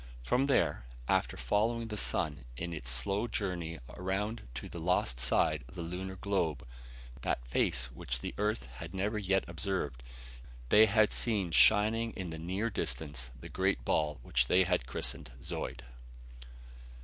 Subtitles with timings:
[0.23, 5.63] From there, after following the sun in its slow journey around to the lost side
[5.67, 6.65] of the lunar globe
[7.21, 10.01] that face which the earth has never yet observed
[10.69, 15.33] they had seen shining in the near distance the great ball which they had christened
[15.39, 15.83] Zeud.